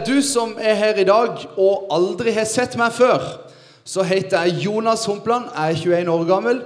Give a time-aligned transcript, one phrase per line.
[0.00, 3.20] Du som er her i dag og aldri har sett meg før,
[3.84, 5.50] så heter jeg Jonas Humpland.
[5.52, 6.62] Jeg er 21 år gammel,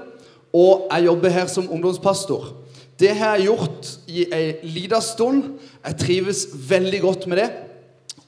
[0.55, 2.53] og jeg jobber her som ungdomspastor.
[2.99, 5.57] Det har jeg gjort i ei lita stund.
[5.83, 7.49] Jeg trives veldig godt med det.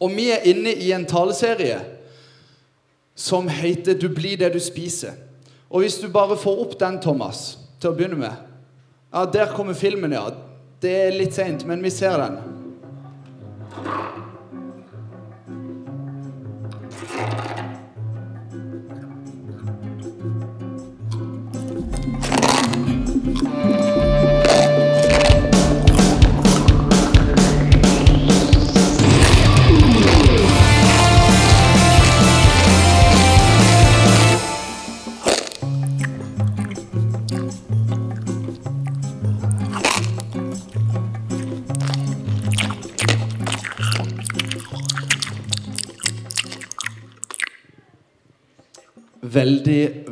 [0.00, 1.78] Og vi er inne i en taleserie
[3.15, 5.15] som heter 'Du blir det du spiser'.
[5.71, 8.33] Og hvis du bare får opp den, Thomas, til å begynne med
[9.15, 10.30] Ja, der kommer filmen, ja.
[10.83, 12.38] Det er litt seint, men vi ser den.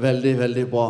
[0.06, 0.86] Veldig, veldig, bra.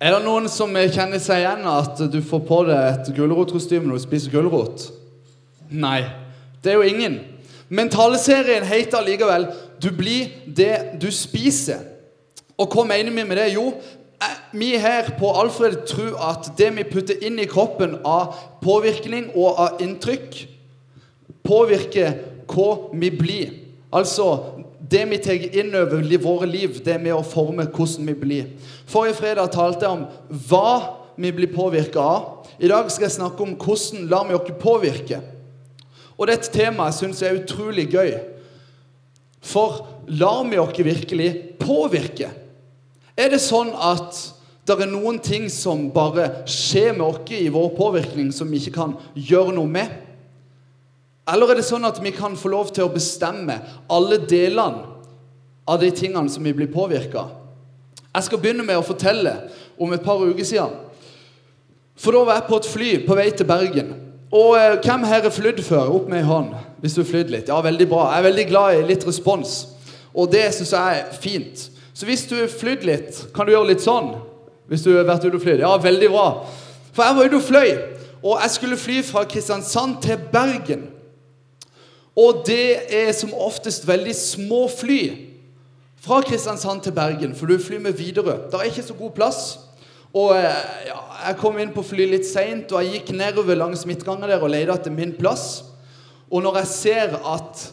[0.00, 3.98] Er det noen som kjenner seg igjen at du får på deg et gulrotkostyme når
[3.98, 4.86] du spiser gulrot?
[5.68, 6.06] Nei,
[6.64, 7.18] det er jo ingen.
[7.68, 9.46] Men taleserien heter allikevel
[9.80, 11.84] 'Du blir det du spiser'.
[12.58, 13.54] Og hva mener vi med det?
[13.54, 13.68] Jo,
[14.22, 19.30] eh, vi her på Alfred tror at det vi putter inn i kroppen av påvirkning
[19.34, 20.48] og av inntrykk,
[21.44, 22.12] påvirker
[22.48, 23.48] hva vi blir.
[23.92, 24.59] Altså
[24.90, 28.48] det vi tar inn over våre liv, det er med å forme hvordan vi blir.
[28.90, 30.72] Forrige fredag talte jeg om hva
[31.20, 32.48] vi blir påvirka av.
[32.58, 35.20] I dag skal jeg snakke om hvordan lar vi oss påvirke.
[36.18, 38.16] Og det er et tema jeg syns er utrolig gøy.
[39.40, 41.30] For lar vi oss virkelig
[41.62, 42.32] påvirke?
[43.16, 44.18] Er det sånn at
[44.66, 48.76] det er noen ting som bare skjer med oss i vår påvirkning, som vi ikke
[48.80, 50.09] kan gjøre noe med?
[51.32, 54.86] Eller er det sånn at vi kan få lov til å bestemme alle delene
[55.70, 57.28] av de tingene som vi blir påvirka?
[58.10, 59.36] Jeg skal begynne med å fortelle
[59.78, 60.72] om et par uker siden.
[62.00, 63.92] For da var jeg på et fly på vei til Bergen.
[64.30, 65.92] Og eh, hvem her har flydd før?
[65.98, 66.54] Opp med ei hånd.
[66.80, 67.50] Hvis du har flydd litt.
[67.50, 68.06] Ja, veldig bra.
[68.12, 69.54] Jeg er veldig glad i litt respons.
[70.14, 71.66] Og det syns jeg er fint.
[71.94, 74.14] Så hvis du har flydd litt, kan du gjøre litt sånn.
[74.70, 75.64] Hvis du har vært ute og flydd.
[75.66, 76.28] Ja, veldig bra.
[76.94, 77.70] For jeg var ute og fløy.
[78.20, 80.88] Og jeg skulle fly fra Kristiansand til Bergen.
[82.18, 85.02] Og det er som oftest veldig små fly
[86.00, 88.48] fra Kristiansand til Bergen, for du flyr med Widerøe.
[88.50, 89.58] Det er ikke så god plass.
[90.14, 94.24] Og ja, Jeg kom inn på fly litt seint, og jeg gikk nedover langs midtgangen
[94.28, 95.62] der og lette etter min plass.
[96.30, 97.66] Og når jeg ser at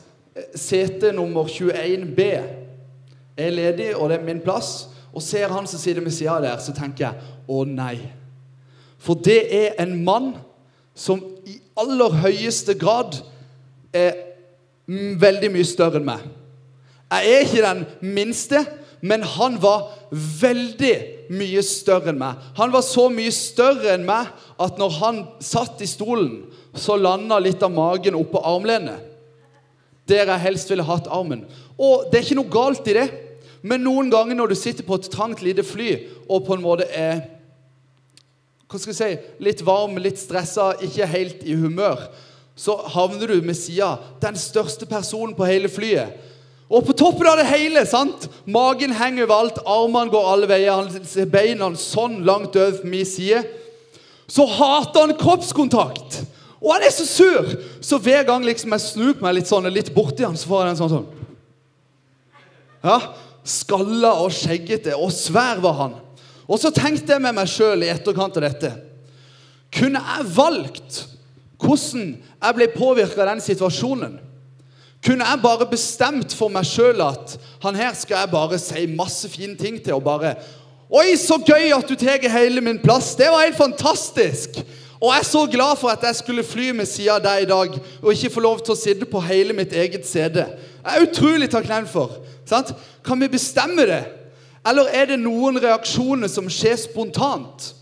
[0.55, 2.27] sete nummer 21B
[3.37, 6.59] er ledig, og det er min plass, og ser han som sitter ved sida der,
[6.59, 7.95] så tenker jeg å nei.
[8.99, 10.33] For det er en mann
[10.97, 13.21] som i aller høyeste grad
[13.95, 14.26] er
[14.87, 16.23] veldig mye større enn meg.
[17.11, 18.63] Jeg er ikke den minste,
[19.01, 20.95] men han var veldig
[21.37, 22.39] mye større enn meg.
[22.57, 24.31] Han var så mye større enn meg
[24.63, 26.45] at når han satt i stolen,
[26.77, 29.03] så landa litt av magen oppå armlenet.
[30.07, 31.43] Der jeg helst ville hatt armen.
[31.75, 33.07] Og det er ikke noe galt i det,
[33.67, 35.89] men noen ganger når du sitter på et trangt, lite fly
[36.27, 37.25] og på en måte er
[38.67, 42.01] hva skal jeg si, litt varm, litt stressa, ikke helt i humør,
[42.57, 46.15] så havner du med sida den største personen på hele flyet.
[46.67, 48.25] Og på toppen av det hele sant?
[48.49, 50.89] Magen henger overalt, armene går alle veier,
[51.31, 53.45] beina sånn langt over på min side.
[54.27, 56.23] Så hater han kroppskontakt!
[56.57, 57.53] Og han er så sur!
[57.85, 60.73] Så hver gang liksom jeg snur meg litt sånn, litt borti han, så får jeg
[60.73, 61.07] en sånn sånn
[62.83, 62.99] Ja,
[63.47, 65.93] Skalla og skjeggete, og svær var han.
[66.51, 68.73] Og så tenkte jeg med meg sjøl i etterkant av dette
[69.75, 70.99] Kunne jeg valgt
[71.59, 72.11] hvordan
[72.41, 74.17] jeg ble påvirka av den situasjonen?
[75.05, 79.29] Kunne jeg bare bestemt for meg sjøl at han her skal jeg bare si masse
[79.29, 80.35] fine ting til og bare
[80.87, 83.11] Oi, så gøy at du tar hele min plass!
[83.19, 84.61] Det var helt fantastisk!
[85.01, 87.49] Og jeg er så glad for at jeg skulle fly med sida av deg i
[87.49, 90.39] dag og ikke få lov til å sitte på hele mitt eget CD.
[90.39, 92.15] Jeg er utrolig takknemlig for.
[92.49, 92.71] Sant?
[93.05, 94.05] Kan vi bestemme det?
[94.67, 97.73] Eller er det noen reaksjoner som skjer spontant?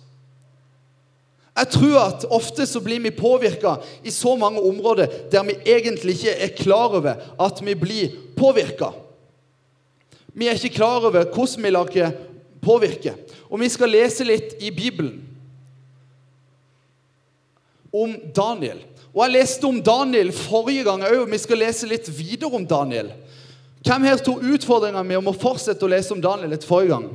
[1.55, 6.17] Jeg tror at ofte så blir vi påvirka i så mange områder der vi egentlig
[6.17, 8.91] ikke er klar over at vi blir påvirka.
[10.35, 12.17] Vi er ikke klar over hvordan vi lar oss
[12.65, 13.13] påvirke.
[13.49, 15.21] Og vi skal lese litt i Bibelen
[17.93, 18.81] om Daniel.
[19.13, 22.67] Og Jeg leste om Daniel forrige gang òg, og vi skal lese litt videre om
[22.67, 23.13] Daniel.
[23.85, 27.07] Hvem her tok utfordringa mi om å fortsette å lese om Daniel litt forrige gang?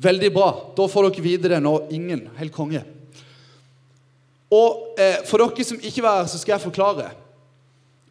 [0.00, 0.50] Veldig bra.
[0.76, 1.74] Da får dere vite det nå.
[1.92, 2.28] Ingen.
[2.38, 2.95] Helt konge.
[4.52, 7.10] Og eh, For dere som ikke var her, så skal jeg forklare.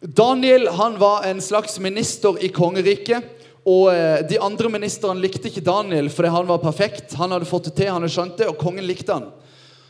[0.00, 3.32] Daniel han var en slags minister i kongeriket.
[3.66, 7.16] Og eh, De andre ministrene likte ikke Daniel fordi han var perfekt.
[7.20, 9.30] Han hadde fått det til, han hadde skjønt det, og kongen likte han.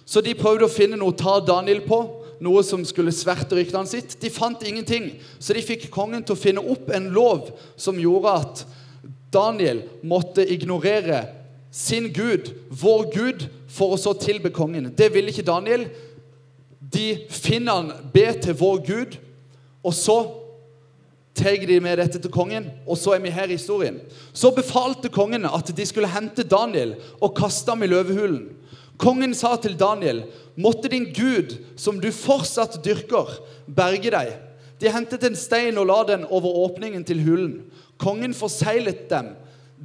[0.06, 1.98] Så de prøvde å finne noe å ta Daniel på,
[2.38, 4.14] noe som skulle sverte ryktene sitt.
[4.22, 7.50] De fant ingenting, så de fikk kongen til å finne opp en lov
[7.81, 8.62] som gjorde at
[9.34, 11.25] Daniel måtte ignorere
[11.75, 14.93] sin gud, vår gud, for å så tilbe kongen.
[14.96, 15.88] Det ville ikke Daniel.
[16.92, 19.16] De finner han be til vår gud,
[19.82, 20.18] og så
[21.36, 23.98] tar de med dette til kongen, og så er vi her i historien.
[24.32, 28.48] Så befalte kongen at de skulle hente Daniel og kaste ham i løvehulen.
[28.96, 30.24] Kongen sa til Daniel,
[30.56, 33.28] 'Måtte din Gud, som du fortsatt dyrker,
[33.68, 34.36] berge deg.'
[34.80, 37.62] De hentet en stein og la den over åpningen til hulen.
[37.98, 39.36] Kongen forseglet dem,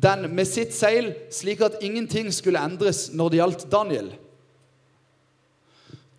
[0.03, 4.11] den med sitt seil, slik at ingenting skulle endres når det gjaldt Daniel.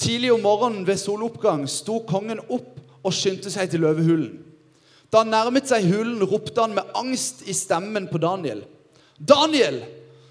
[0.02, 4.40] Tidlig om morgenen ved soloppgang sto kongen opp og skyndte seg til løvehulen.
[5.12, 8.64] Da han nærmet seg hulen, ropte han med angst i stemmen på Daniel.
[9.18, 9.82] Daniel,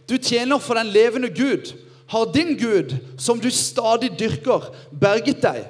[0.09, 1.71] du tjener for den levende Gud.
[2.11, 5.69] Har din Gud, som du stadig dyrker, berget deg?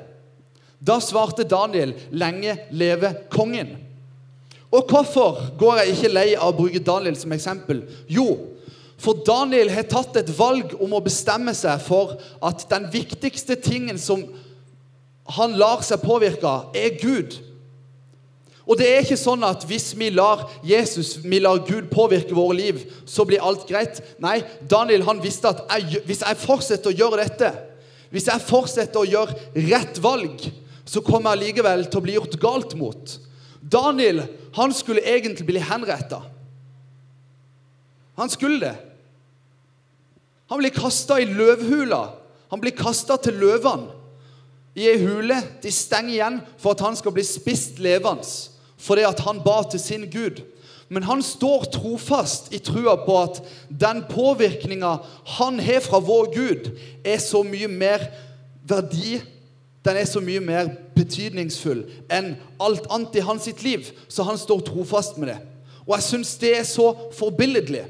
[0.81, 3.75] Da svarte Daniel, lenge leve kongen.
[4.71, 7.83] Og hvorfor går jeg ikke lei av å bruke Daniel som eksempel?
[8.09, 8.56] Jo,
[9.01, 13.98] for Daniel har tatt et valg om å bestemme seg for at den viktigste tingen
[14.01, 14.27] som
[15.38, 17.39] han lar seg påvirke er Gud.
[18.69, 22.59] Og det er ikke sånn at hvis vi lar Jesus, vi lar Gud påvirke våre
[22.59, 24.03] liv, så blir alt greit.
[24.21, 24.38] Nei,
[24.69, 27.50] Daniel han visste at jeg, hvis jeg fortsetter å gjøre dette,
[28.13, 30.45] hvis jeg fortsetter å gjøre rett valg,
[30.86, 33.18] så kommer jeg likevel til å bli gjort galt mot.
[33.62, 34.25] Daniel
[34.56, 36.21] han skulle egentlig bli henretta.
[38.19, 38.75] Han skulle det.
[40.51, 42.03] Han blir kasta i løvhula.
[42.51, 43.95] Han blir kasta til løvene
[44.75, 45.38] i ei hule.
[45.63, 48.27] De stenger igjen for at han skal bli spist levende
[48.81, 50.39] fordi at han ba til sin Gud.
[50.89, 53.38] Men han står trofast i trua på at
[53.69, 54.95] den påvirkninga
[55.38, 56.71] han har fra vår Gud,
[57.06, 58.07] er så mye mer
[58.65, 59.19] verdi
[59.86, 63.88] den er så mye mer betydningsfull enn alt annet i hans sitt liv.
[64.07, 65.39] Så han står trofast med det.
[65.88, 67.83] Og jeg syns det er så forbilledlig.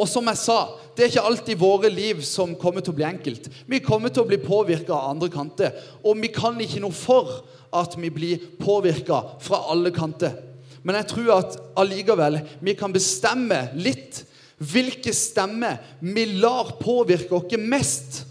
[0.00, 0.58] Og som jeg sa,
[0.96, 3.50] det er ikke alltid våre liv som kommer til å bli enkelt.
[3.68, 5.76] Vi kommer til å bli påvirka av andre kanter.
[6.00, 7.42] Og vi kan ikke noe for
[7.76, 10.38] at vi blir påvirka fra alle kanter.
[10.82, 14.22] Men jeg tror at allikevel vi kan bestemme litt
[14.60, 18.22] hvilke stemmer vi lar påvirke oss mest.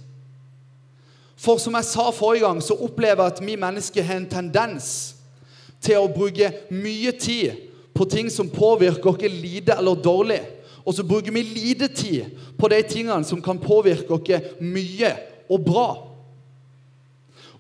[1.40, 4.90] For som jeg sa forrige gang, så opplever jeg at vi mennesker har en tendens
[5.82, 10.42] til å bruke mye tid på ting som påvirker oss lite eller dårlig.
[10.90, 15.12] Og så bruker vi lite tid på de tingene som kan påvirke oss mye
[15.46, 15.90] og bra.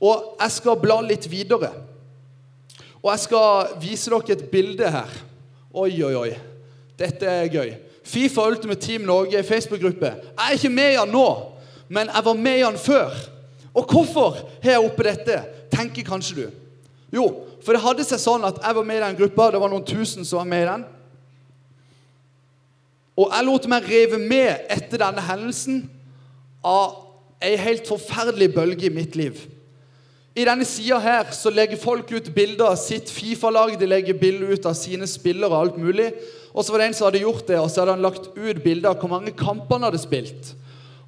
[0.02, 1.70] Og jeg skal bla litt videre.
[3.04, 5.14] Og jeg skal vise dere et bilde her.
[5.70, 6.31] Oi, oi, oi.
[6.98, 7.76] Dette er gøy.
[8.02, 10.10] Fifa Ultimate Team Norge Facebook-gruppe.
[10.10, 11.28] Jeg er ikke med i den nå,
[11.88, 13.14] men jeg var med i den før.
[13.78, 16.48] Og hvorfor har jeg oppe dette, tenker kanskje du.
[17.14, 17.28] Jo,
[17.62, 19.52] for det hadde seg sånn at jeg var med i den gruppa.
[19.54, 20.90] Det var noen tusen som var med i den.
[23.19, 25.81] Og jeg lot meg rive med etter denne hendelsen
[26.63, 26.94] av
[27.44, 29.42] ei helt forferdelig bølge i mitt liv.
[30.39, 33.74] I denne sida her så legger folk ut bilder av sitt Fifa-lag.
[33.80, 36.13] De legger bilder ut av sine spillere og alt mulig.
[36.54, 38.61] Og så var det en som hadde gjort det, og så hadde han lagt ut
[38.64, 40.54] bilder av hvor mange kamper han hadde spilt.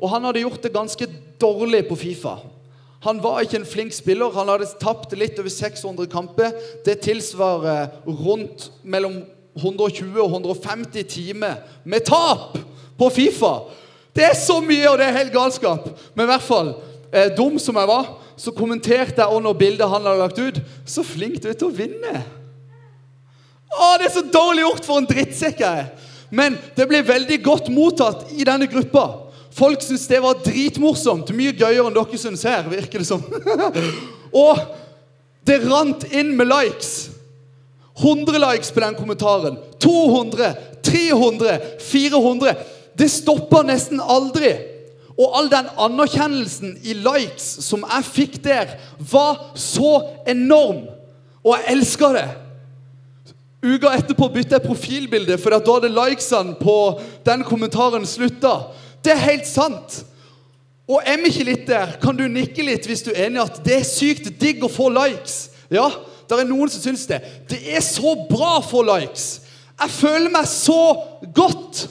[0.02, 1.08] Og han hadde gjort det ganske
[1.40, 2.40] dårlig på Fifa.
[3.06, 4.34] Han var ikke en flink spiller.
[4.36, 6.52] Han hadde tapt litt over 600 kamper.
[6.86, 9.22] Det tilsvarer rundt mellom
[9.58, 12.58] 120 og 150 timer med tap
[12.98, 13.54] på Fifa.
[14.16, 15.88] Det er så mye, og det er helt galskap.
[16.16, 16.74] Men i hvert fall,
[17.14, 20.62] eh, dum som jeg var, så kommenterte jeg under bildet han hadde lagt ut.
[20.86, 22.24] Så flink du er til å vinne.
[23.72, 25.92] Å, det er så dårlig gjort for en drittsekk jeg er.
[26.32, 29.06] Men det ble veldig godt mottatt i denne gruppa.
[29.52, 31.32] Folk syntes det var dritmorsomt.
[31.36, 33.24] Mye gøyere enn dere syns her, virker det som.
[34.44, 34.62] og
[35.48, 37.11] det rant inn med likes.
[38.02, 39.58] 100 likes på den kommentaren.
[39.80, 40.54] 200,
[40.84, 42.56] 300, 400.
[42.98, 44.54] Det stopper nesten aldri.
[45.18, 48.78] Og all den anerkjennelsen i likes som jeg fikk der,
[49.12, 50.88] var så enorm.
[51.44, 52.30] Og jeg elsker det.
[53.62, 56.78] Uka etterpå bytta jeg profilbilde, for da hadde likesene på
[57.26, 58.72] den kommentaren slutta.
[59.06, 60.02] Det er helt sant.
[60.90, 63.62] Og er vi ikke litt der, kan du nikke litt hvis du er enig at
[63.64, 65.52] det er sykt digg å få likes.
[65.72, 65.88] Ja,
[66.38, 67.22] det er noen som syns det.
[67.50, 69.42] Det er så bra å få likes.
[69.82, 70.82] Jeg føler meg så
[71.34, 71.88] godt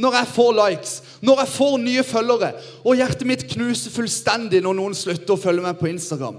[0.00, 0.92] når jeg får likes,
[1.24, 2.52] når jeg får nye følgere.
[2.84, 6.38] Og hjertet mitt knuser fullstendig når noen slutter å følge meg på Instagram.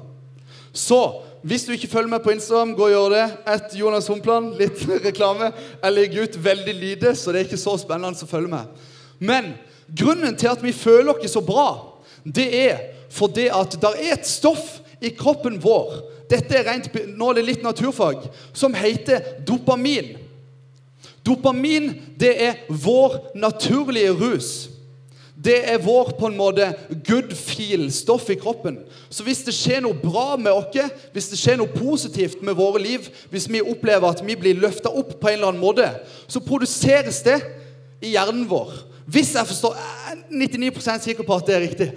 [0.74, 1.02] Så
[1.42, 3.26] hvis du ikke følger meg på Instagram, gå og gjør det.
[3.56, 5.52] Et Jonas Humpland, litt reklame.
[5.82, 8.86] Jeg legger ut veldig lite, så det er ikke så spennende å følge med.
[9.22, 9.54] Men
[9.90, 11.70] grunnen til at vi føler oss så bra,
[12.24, 17.32] det er fordi at det er et stoff i kroppen vår Dette er rent, nå
[17.32, 18.22] er det litt naturfag,
[18.56, 20.14] som heter dopamin.
[21.28, 24.52] Dopamin det er vår naturlige rus.
[25.36, 26.68] Det er vår på en måte
[27.08, 28.78] good feel-stoff i kroppen.
[29.10, 32.82] Så hvis det skjer noe bra med oss, hvis det skjer noe positivt med våre
[32.84, 35.90] liv, hvis vi opplever at vi blir løfta opp på en eller annen måte,
[36.30, 37.40] så produseres det
[38.06, 38.72] i hjernen vår.
[39.12, 41.92] Hvis jeg forstår Jeg er 99% sikker på at det er riktig.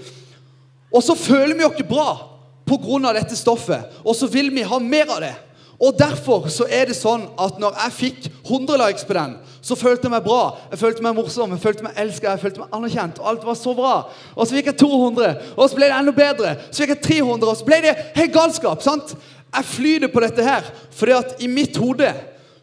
[0.90, 2.33] Og så føler vi oss bra
[2.66, 3.12] pga.
[3.12, 5.34] dette stoffet, og så vil vi ha mer av det.
[5.80, 9.76] Og Derfor så er det sånn at når jeg fikk 100 likes på den, så
[9.76, 12.76] følte jeg meg bra, jeg følte meg morsom, jeg følte meg elska, jeg følte meg
[12.76, 13.18] anerkjent.
[13.20, 13.94] Og alt var så bra.
[14.36, 16.54] Og så fikk jeg 200, og så ble det enda bedre.
[16.70, 18.84] Så fikk jeg 300, og så ble det helt galskap.
[18.84, 19.16] sant?
[19.54, 22.10] Jeg flyter på dette her, fordi at i mitt hode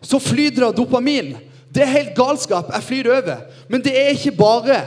[0.01, 1.35] så flyter det dopamin.
[1.71, 2.71] Det er helt galskap.
[2.73, 3.45] Jeg flyter over.
[3.69, 4.81] Men det er ikke bare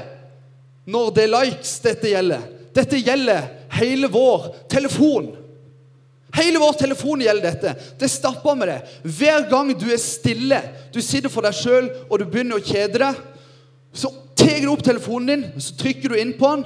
[0.85, 2.42] når det er likes dette gjelder.
[2.75, 3.47] Dette gjelder
[3.78, 5.33] hele vår telefon.
[6.35, 7.75] Hele vår telefon gjelder dette.
[7.99, 8.81] Det stapper med det.
[9.07, 10.59] Hver gang du er stille,
[10.95, 13.21] du sitter for deg sjøl og du begynner å kjede deg,
[13.95, 16.64] så tar du opp telefonen din, så trykker du inn på den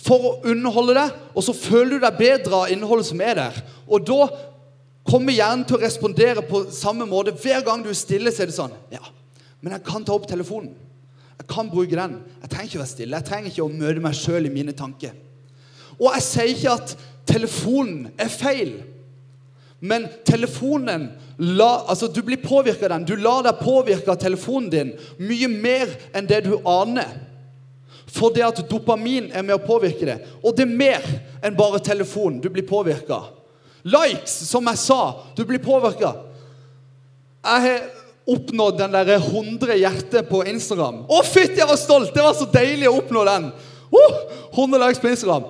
[0.00, 3.58] for å underholde deg, og så føler du deg bedre av innholdet som er der.
[3.90, 4.28] Og da
[5.10, 7.34] kommer hjernen til å respondere på samme måte.
[7.34, 9.02] Hver gang du er stille, så er det sånn Ja,
[9.60, 10.72] men jeg kan ta opp telefonen.
[11.40, 12.20] Jeg kan bruke den.
[12.44, 13.18] Jeg trenger ikke å være stille.
[13.18, 15.16] Jeg trenger ikke å møte meg sjøl i mine tanker.
[16.00, 16.94] Og jeg sier ikke at
[17.28, 18.78] telefonen er feil.
[19.80, 23.08] Men telefonen la, altså Du blir påvirka av den.
[23.08, 27.12] Du lar deg påvirke av telefonen din mye mer enn det du aner.
[28.10, 30.18] For det at dopamin er med å påvirke det.
[30.42, 31.06] Og det er mer
[31.44, 32.40] enn bare telefon.
[32.42, 33.22] Du blir påvirka.
[33.86, 35.00] Likes, som jeg sa.
[35.36, 36.12] Du blir påvirka.
[37.40, 37.86] Jeg har
[38.30, 41.04] oppnådd den der 100 hjerter på Instagram.
[41.08, 42.12] Å, fytti, jeg var stolt!
[42.14, 43.48] Det var så deilig å oppnå den.
[43.90, 44.18] Uh,
[44.52, 45.48] 100 likes på Instagram.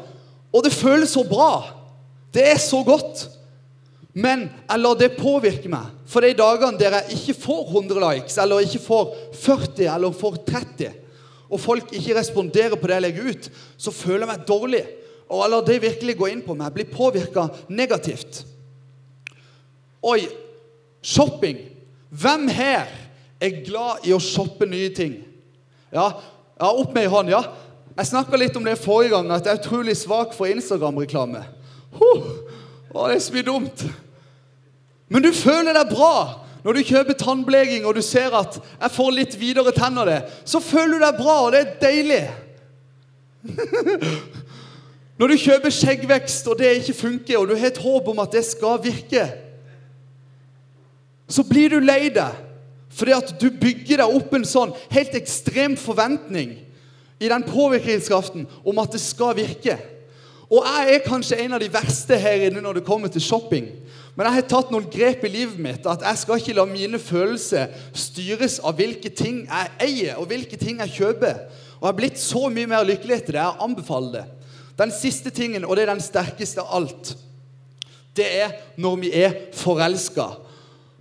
[0.51, 1.53] Og det føles så bra.
[2.35, 3.29] Det er så godt.
[4.13, 5.91] Men jeg lar det påvirke meg.
[6.11, 9.13] For de dagene der jeg ikke får 100 likes, eller ikke får
[9.45, 10.97] 40 eller får 30,
[11.51, 14.83] og folk ikke responderer på det jeg legger ut, så føler jeg meg dårlig.
[15.31, 16.73] Og jeg lar det virkelig gå inn på meg.
[16.75, 18.43] Blir påvirka negativt.
[20.03, 20.25] Oi,
[21.03, 21.61] shopping.
[22.11, 22.91] Hvem her
[23.41, 25.21] er glad i å shoppe nye ting?
[25.95, 26.09] Ja,
[26.59, 27.31] ja opp med ei hånd.
[27.31, 27.45] ja.
[27.97, 31.43] Jeg snakka litt om det forrige gang, at jeg er utrolig svak for Instagram-reklame.
[31.99, 32.29] Huh,
[32.95, 33.85] det er så mye dumt.
[35.11, 36.15] Men du føler deg bra
[36.65, 40.07] når du kjøper tannbleking og du ser at jeg får litt videre tenner.
[40.07, 42.25] det, Så føler du deg bra, og det er deilig.
[45.19, 48.33] når du kjøper skjeggvekst og det ikke funker, og du har et håp om at
[48.33, 49.27] det skal virke,
[51.31, 52.47] så blir du lei deg
[52.91, 56.57] fordi at du bygger deg opp en sånn helt ekstrem forventning
[57.21, 59.77] i den påvirkningskraften om at det skal virke.
[60.51, 63.69] Og jeg er kanskje en av de verste her inne når det kommer til shopping.
[64.17, 65.87] Men jeg har tatt noen grep i livet mitt.
[65.87, 70.59] At jeg skal ikke la mine følelser styres av hvilke ting jeg eier, og hvilke
[70.59, 71.45] ting jeg kjøper.
[71.79, 73.45] Og jeg har blitt så mye mer lykkelig etter det.
[73.45, 74.27] Jeg anbefaler det.
[74.81, 77.15] Den siste tingen, og det er den sterkeste av alt,
[78.17, 80.27] det er når vi er forelska.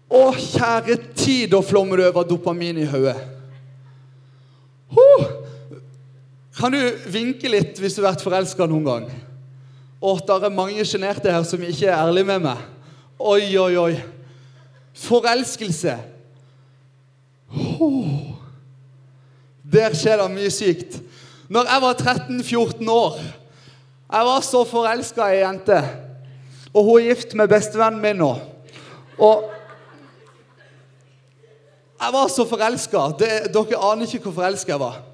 [0.09, 3.17] Å, kjære tid, da flommer det over dopamin i hodet.
[4.93, 5.38] Huh.
[6.59, 9.05] Kan du vinke litt hvis du har vært forelska noen gang?
[9.99, 12.63] Åh, det er mange sjenerte her som ikke er ærlige med meg.
[13.19, 13.93] Oi, oi, oi.
[14.99, 15.95] Forelskelse.
[17.79, 18.35] Oh.
[19.63, 20.99] Der skjer det mye sykt.
[21.49, 23.15] Når jeg var 13-14 år
[24.09, 25.79] Jeg var så forelska i ei jente.
[26.73, 28.33] Og hun er gift med bestevennen min nå.
[29.17, 29.45] Og
[31.99, 33.11] jeg var så forelska.
[33.19, 35.05] Dere aner ikke hvor forelska jeg var.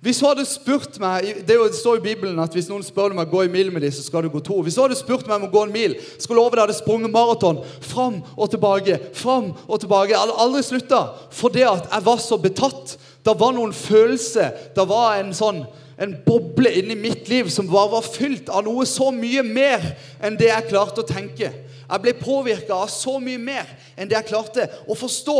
[0.00, 3.24] Hvis hun hadde spurt meg Det står i Bibelen at hvis noen spør deg om
[3.24, 4.60] å gå en mil med dem, så skal du gå to.
[4.62, 7.10] Hvis hun hadde spurt meg om å gå en mil, skulle love deg hadde sprunget
[7.10, 9.00] maraton fram og tilbake.
[9.18, 10.14] fram og tilbake.
[10.14, 11.02] Jeg hadde aldri slutta
[11.34, 12.94] fordi at jeg var så betatt.
[13.26, 14.54] Det var noen følelser.
[14.76, 15.64] Det var en sånn
[15.98, 19.82] en boble inni mitt liv som bare var fylt av noe så mye mer
[20.22, 21.50] enn det jeg klarte å tenke.
[21.88, 25.38] Jeg ble påvirka av så mye mer enn det jeg klarte å forstå.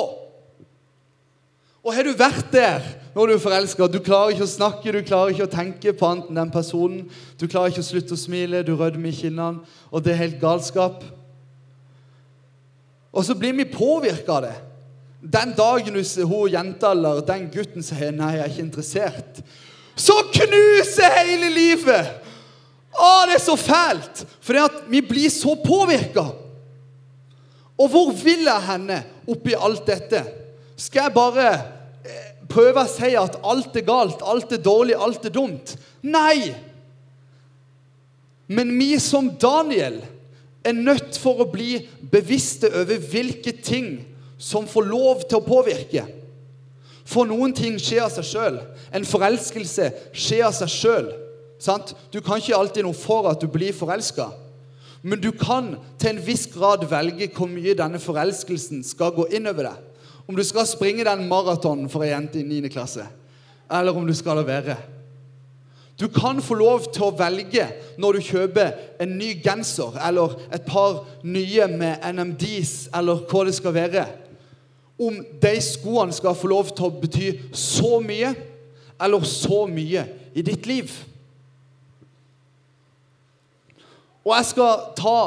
[1.89, 3.87] Og har du vært der når du er forelska?
[3.89, 7.07] Du klarer ikke å snakke, du klarer ikke å tenke på annet enn den personen.
[7.41, 10.37] Du klarer ikke å slutte å smile, du rødmer i kinnene, og det er helt
[10.43, 11.01] galskap.
[13.09, 14.57] Og så blir vi påvirka av det.
[15.33, 19.41] Den dagen hun jenta eller den gutten sier 'nei, jeg er ikke interessert',
[19.97, 22.13] så knuser hele livet!
[22.93, 24.27] Å, det er så fælt!
[24.41, 24.61] For
[24.93, 26.27] vi blir så påvirka.
[27.79, 30.23] Og hvor vil jeg henne oppi alt dette?
[30.77, 31.78] Skal jeg bare
[32.49, 35.75] prøve å si at alt er galt, alt er dårlig, alt er dumt?
[36.03, 36.55] Nei!
[38.49, 40.01] Men vi som Daniel
[40.65, 43.99] er nødt for å bli bevisste over hvilke ting
[44.41, 46.07] som får lov til å påvirke.
[47.09, 48.59] For noen ting skjer av seg sjøl.
[48.93, 51.09] En forelskelse skjer av seg sjøl.
[52.13, 54.29] Du kan ikke alltid noe for at du blir forelska.
[55.03, 59.49] Men du kan til en viss grad velge hvor mye denne forelskelsen skal gå inn
[59.51, 59.88] over deg.
[60.29, 62.69] Om du skal springe den maratonen for ei jente i 9.
[62.69, 63.07] klasse,
[63.73, 64.77] eller om du skal la være.
[65.99, 67.65] Du kan få lov til å velge
[67.99, 73.57] når du kjøper en ny genser eller et par nye med NMDs, eller hva det
[73.57, 74.05] skal være,
[74.99, 78.35] om de skoene skal få lov til å bety så mye
[79.01, 80.05] eller så mye
[80.35, 80.93] i ditt liv.
[84.27, 85.21] Og jeg skal ta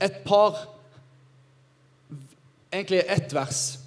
[0.00, 0.64] et par
[2.76, 3.85] Egentlig ett vers.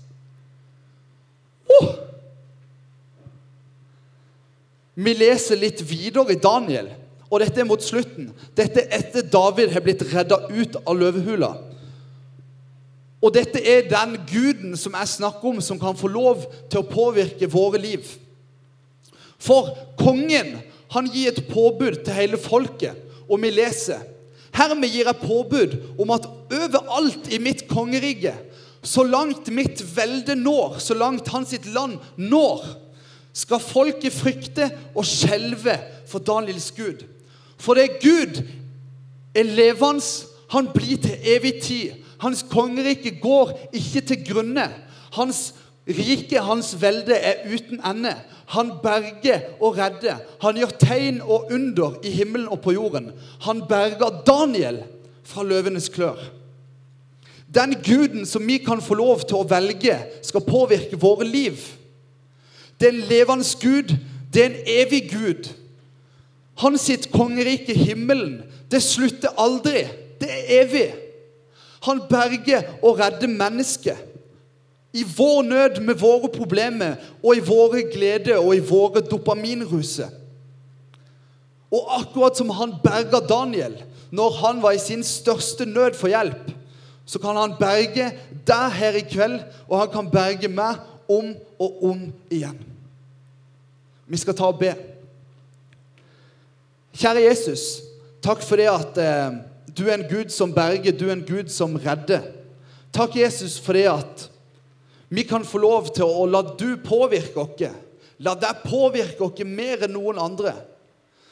[5.00, 6.90] Vi leser litt videre i Daniel,
[7.30, 8.32] og dette er mot slutten.
[8.58, 11.54] Dette er etter David har blitt redda ut av løvehula.
[13.20, 16.90] Og dette er den guden som jeg snakker om, som kan få lov til å
[16.90, 18.08] påvirke våre liv.
[19.40, 20.58] For kongen
[20.92, 22.98] han gir et påbud til hele folket,
[23.30, 24.02] og vi leser
[24.56, 28.34] Hermed gir jeg påbud om at overalt i mitt kongerike,
[28.84, 32.64] så langt mitt velde når, så langt hans sitt land når,
[33.36, 35.76] skal folket frykte og skjelve
[36.10, 37.04] for Daniels Gud.
[37.60, 38.42] For det er Gud
[39.36, 40.04] er levende,
[40.50, 41.98] han blir til evig tid.
[42.20, 44.66] Hans kongerike går ikke til grunne.
[45.14, 45.54] Hans
[45.86, 48.16] rike, hans velde, er uten ende.
[48.56, 50.18] Han berger og redder.
[50.42, 53.12] Han gjør tegn og under i himmelen og på jorden.
[53.46, 54.82] Han berger Daniel
[55.24, 56.18] fra løvenes klør.
[57.56, 61.58] Den guden som vi kan få lov til å velge, skal påvirke våre liv.
[62.80, 63.96] Det er en levende Gud.
[64.34, 65.50] Det er en evig Gud.
[66.60, 69.88] Hans sitt kongerike, himmelen, det slutter aldri.
[70.20, 70.90] Det er evig.
[71.88, 73.98] Han berger og redder mennesket.
[74.94, 80.10] I vår nød med våre problemer og i våre glede og i våre dopaminruser.
[81.70, 83.78] Og akkurat som han berga Daniel
[84.10, 86.50] når han var i sin største nød for hjelp,
[87.10, 88.12] så kan han berge
[88.46, 90.78] deg her i kveld, og han kan berge meg
[91.10, 92.60] om og om igjen.
[94.06, 94.76] Vi skal ta og be.
[96.94, 97.64] Kjære Jesus,
[98.22, 99.40] takk for det at eh,
[99.74, 102.28] du er en Gud som berger, du er en Gud som redder.
[102.94, 104.30] Takk, Jesus, for det at
[105.10, 107.70] vi kan få lov til å la du påvirke oss.
[108.22, 110.54] La deg påvirke oss mer enn noen andre.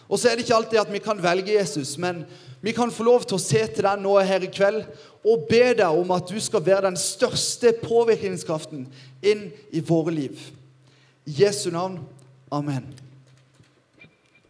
[0.08, 2.24] Og så er det ikke alltid at vi kan velge Jesus, men
[2.62, 4.86] vi kan få lov til å se til deg nå her i kveld
[5.28, 8.88] og be deg om at du skal være den største påvirkningskraften
[9.22, 10.40] inn i våre liv.
[11.28, 12.00] I Jesu navn.
[12.52, 13.07] Amen.